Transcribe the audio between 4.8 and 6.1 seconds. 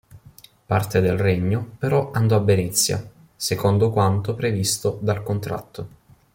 dal contratto.